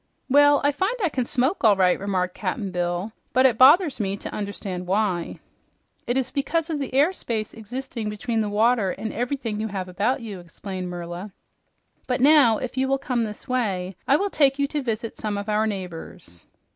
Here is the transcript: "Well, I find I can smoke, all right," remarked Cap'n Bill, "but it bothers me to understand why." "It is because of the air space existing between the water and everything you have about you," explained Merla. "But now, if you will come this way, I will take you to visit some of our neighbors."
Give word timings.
"Well, 0.31 0.61
I 0.63 0.71
find 0.71 0.95
I 1.03 1.09
can 1.09 1.25
smoke, 1.25 1.63
all 1.63 1.75
right," 1.75 1.99
remarked 1.99 2.33
Cap'n 2.33 2.71
Bill, 2.71 3.11
"but 3.33 3.45
it 3.45 3.59
bothers 3.59 3.99
me 3.99 4.17
to 4.17 4.33
understand 4.33 4.87
why." 4.87 5.35
"It 6.07 6.17
is 6.17 6.31
because 6.31 6.71
of 6.71 6.79
the 6.79 6.91
air 6.95 7.13
space 7.13 7.53
existing 7.53 8.09
between 8.09 8.39
the 8.41 8.49
water 8.49 8.89
and 8.89 9.13
everything 9.13 9.61
you 9.61 9.67
have 9.67 9.87
about 9.87 10.21
you," 10.23 10.39
explained 10.39 10.89
Merla. 10.89 11.33
"But 12.07 12.19
now, 12.19 12.57
if 12.57 12.77
you 12.77 12.87
will 12.87 12.97
come 12.97 13.25
this 13.25 13.47
way, 13.47 13.95
I 14.07 14.15
will 14.15 14.31
take 14.31 14.57
you 14.57 14.65
to 14.69 14.81
visit 14.81 15.19
some 15.19 15.37
of 15.37 15.47
our 15.47 15.67
neighbors." 15.67 16.47